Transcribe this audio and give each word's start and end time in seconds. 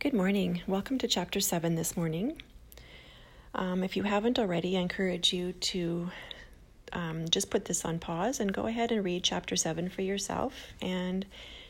Good 0.00 0.14
morning. 0.14 0.62
Welcome 0.66 0.96
to 1.00 1.06
chapter 1.06 1.40
7 1.40 1.74
this 1.74 1.94
morning. 1.94 2.40
Um, 3.54 3.84
if 3.84 3.98
you 3.98 4.04
haven't 4.04 4.38
already, 4.38 4.78
I 4.78 4.80
encourage 4.80 5.30
you 5.34 5.52
to 5.52 6.10
um, 6.94 7.28
just 7.28 7.50
put 7.50 7.66
this 7.66 7.84
on 7.84 7.98
pause 7.98 8.40
and 8.40 8.50
go 8.50 8.66
ahead 8.66 8.92
and 8.92 9.04
read 9.04 9.22
chapter 9.22 9.56
7 9.56 9.90
for 9.90 10.00
yourself 10.00 10.54
and 10.80 11.26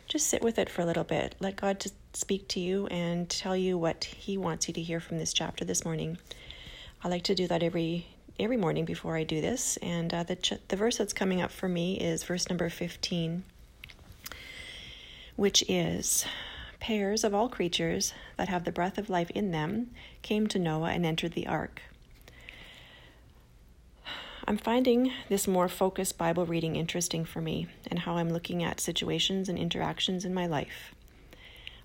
just 0.07 0.29
sit 0.29 0.43
with 0.43 0.61
it 0.61 0.71
for 0.71 0.83
a 0.83 0.87
little 0.87 1.03
bit. 1.03 1.35
Let 1.41 1.57
God 1.57 1.85
speak 2.13 2.47
to 2.51 2.61
you 2.61 2.87
and 2.87 3.29
tell 3.29 3.57
you 3.57 3.77
what 3.77 4.05
He 4.05 4.39
wants 4.39 4.69
you 4.69 4.75
to 4.75 4.81
hear 4.81 5.01
from 5.01 5.19
this 5.19 5.33
chapter 5.33 5.65
this 5.65 5.85
morning. 5.85 6.17
I 7.03 7.09
like 7.09 7.25
to 7.25 7.35
do 7.35 7.49
that 7.49 7.65
every 7.65 8.07
every 8.39 8.57
morning 8.57 8.85
before 8.85 9.17
I 9.17 9.25
do 9.25 9.41
this, 9.41 9.77
and 9.79 10.15
uh, 10.15 10.23
the 10.23 10.37
ch- 10.37 10.69
the 10.69 10.77
verse 10.77 10.99
that's 10.99 11.13
coming 11.13 11.43
up 11.43 11.51
for 11.51 11.69
me 11.69 11.99
is 11.99 12.23
verse 12.23 12.49
number 12.49 12.71
15, 12.71 13.43
which 15.35 15.65
is 15.69 16.25
pairs 16.81 17.23
of 17.23 17.35
all 17.35 17.49
creatures 17.49 18.13
that 18.37 18.49
have 18.49 18.65
the 18.65 18.73
breath 18.73 18.99
of 18.99 19.11
life 19.11 19.31
in 19.31 19.51
them 19.51 19.91
came 20.23 20.47
to 20.49 20.59
Noah 20.59 20.91
and 20.91 21.07
entered 21.07 21.33
the 21.33 21.47
ark. 21.47 21.83
I'm 24.47 24.59
finding 24.59 25.13
this 25.29 25.47
more 25.47 25.69
focused 25.69 26.19
Bible 26.19 26.47
reading 26.47 26.75
interesting 26.75 27.25
for 27.25 27.41
me 27.41 27.69
and 27.89 28.01
how 28.01 28.17
I'm 28.17 28.31
looking 28.31 28.65
at 28.65 28.81
situations 28.81 29.49
and 29.49 29.57
interactions 29.57 30.25
in 30.25 30.35
my 30.35 30.47
life. 30.47 30.95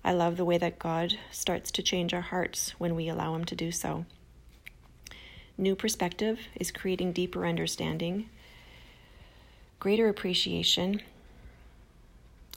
I 0.02 0.12
love 0.12 0.36
the 0.36 0.44
way 0.44 0.58
that 0.58 0.78
God 0.78 1.12
starts 1.30 1.70
to 1.72 1.82
change 1.82 2.14
our 2.14 2.22
hearts 2.22 2.70
when 2.78 2.94
we 2.96 3.08
allow 3.08 3.34
Him 3.34 3.44
to 3.44 3.54
do 3.54 3.70
so. 3.70 4.06
New 5.58 5.76
perspective 5.76 6.40
is 6.58 6.70
creating 6.70 7.12
deeper 7.12 7.46
understanding, 7.46 8.28
greater 9.78 10.08
appreciation, 10.08 11.02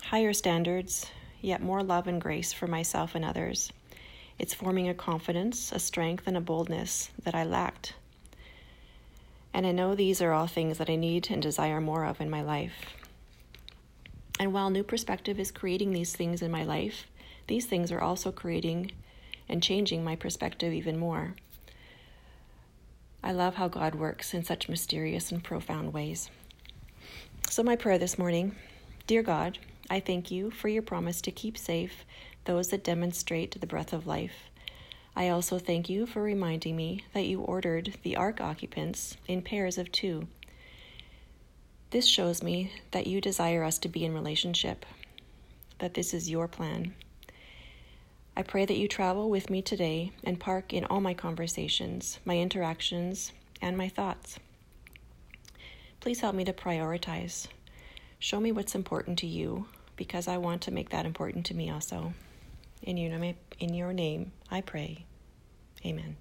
higher 0.04 0.34
standards, 0.34 1.08
yet 1.42 1.62
more 1.62 1.84
love 1.84 2.08
and 2.08 2.22
grace 2.22 2.54
for 2.54 2.68
myself 2.68 3.16
and 3.16 3.24
others. 3.24 3.72
It's 4.38 4.54
forming 4.54 4.88
a 4.88 4.94
confidence, 4.94 5.72
a 5.72 5.80
strength, 5.80 6.24
and 6.26 6.38
a 6.38 6.42
boldness 6.42 7.10
that 7.24 7.36
I 7.36 7.44
lacked. 7.44 7.94
And 9.54 9.66
I 9.66 9.72
know 9.72 9.96
these 9.96 10.22
are 10.22 10.32
all 10.32 10.48
things 10.48 10.78
that 10.78 10.90
I 10.90 10.96
need 10.96 11.30
and 11.30 11.42
desire 11.42 11.82
more 11.82 12.06
of 12.06 12.22
in 12.22 12.30
my 12.30 12.42
life. 12.42 12.74
And 14.40 14.54
while 14.54 14.70
New 14.70 14.84
Perspective 14.84 15.40
is 15.40 15.52
creating 15.52 15.92
these 15.92 16.16
things 16.16 16.42
in 16.42 16.52
my 16.52 16.64
life, 16.64 17.08
these 17.48 17.66
things 17.66 17.92
are 17.92 18.00
also 18.00 18.32
creating 18.32 18.92
and 19.50 19.62
changing 19.62 20.04
my 20.04 20.16
perspective 20.16 20.72
even 20.72 20.98
more. 20.98 21.36
I 23.22 23.34
love 23.34 23.56
how 23.56 23.68
God 23.68 23.96
works 23.96 24.34
in 24.34 24.46
such 24.46 24.70
mysterious 24.70 25.32
and 25.32 25.44
profound 25.44 25.92
ways. 25.92 26.30
So, 27.50 27.64
my 27.64 27.76
prayer 27.76 27.98
this 27.98 28.18
morning 28.18 28.56
Dear 29.08 29.24
God, 29.24 29.58
I 29.90 30.00
thank 30.00 30.30
you 30.30 30.52
for 30.52 30.68
your 30.68 30.84
promise 30.84 31.20
to 31.22 31.32
keep 31.32 31.58
safe 31.58 32.06
those 32.46 32.70
that 32.70 32.84
demonstrate 32.84 33.60
the 33.60 33.68
breath 33.68 33.94
of 33.94 34.08
life. 34.08 34.50
I 35.16 35.30
also 35.30 35.60
thank 35.60 35.90
you 35.90 36.06
for 36.06 36.22
reminding 36.22 36.76
me 36.76 37.04
that 37.14 37.26
you 37.26 37.42
ordered 37.42 37.96
the 38.04 38.16
ark 38.16 38.40
occupants 38.40 39.18
in 39.28 39.42
pairs 39.42 39.78
of 39.78 39.92
two. 39.92 40.28
This 41.90 42.06
shows 42.06 42.44
me 42.44 42.72
that 42.92 43.08
you 43.08 43.20
desire 43.20 43.64
us 43.64 43.80
to 43.80 43.90
be 43.90 44.06
in 44.06 44.14
relationship, 44.14 44.86
that 45.80 45.96
this 45.96 46.14
is 46.14 46.30
your 46.30 46.48
plan. 46.48 46.94
I 48.38 48.44
pray 48.44 48.66
that 48.66 48.78
you 48.78 48.88
travel 48.88 49.30
with 49.30 49.50
me 49.50 49.62
today 49.62 50.12
and 50.24 50.40
park 50.40 50.72
in 50.72 50.86
all 50.86 51.02
my 51.02 51.14
conversations, 51.14 52.20
my 52.26 52.38
interactions, 52.38 53.34
and 53.62 53.76
my 53.76 53.90
thoughts. 53.90 54.40
Please 56.00 56.22
help 56.22 56.36
me 56.36 56.46
to 56.46 56.54
prioritize. 56.54 57.48
Show 58.20 58.40
me 58.40 58.52
what's 58.52 58.76
important 58.76 59.20
to 59.20 59.28
you 59.28 59.66
because 60.00 60.30
I 60.30 60.38
want 60.38 60.62
to 60.62 60.72
make 60.72 60.92
that 60.92 61.06
important 61.06 61.46
to 61.48 61.54
me 61.54 61.70
also. 61.70 62.14
In 62.82 62.96
your 62.96 63.20
name, 63.20 63.36
in 63.60 63.74
your 63.74 63.92
name 63.92 64.32
I 64.50 64.62
pray. 64.62 65.06
Amen. 65.86 66.16